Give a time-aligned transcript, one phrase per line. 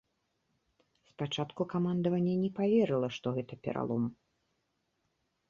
[1.09, 4.03] Спачатку камандаванне не паверыла, што гэта пералом.